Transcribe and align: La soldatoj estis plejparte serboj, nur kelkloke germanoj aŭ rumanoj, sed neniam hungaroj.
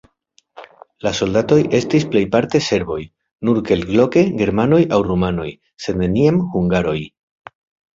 La 1.07 1.11
soldatoj 1.17 1.57
estis 1.81 2.07
plejparte 2.15 2.63
serboj, 2.69 2.99
nur 3.51 3.63
kelkloke 3.71 4.27
germanoj 4.43 4.83
aŭ 4.93 5.03
rumanoj, 5.13 5.51
sed 5.87 6.05
neniam 6.05 6.47
hungaroj. 6.57 7.01